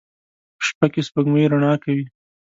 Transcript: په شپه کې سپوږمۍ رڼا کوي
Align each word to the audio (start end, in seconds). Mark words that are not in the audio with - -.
په 0.59 0.63
شپه 0.67 0.85
کې 0.93 1.01
سپوږمۍ 1.07 1.45
رڼا 1.51 1.73
کوي 1.83 2.03